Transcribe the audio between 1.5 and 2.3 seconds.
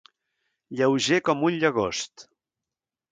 llagost.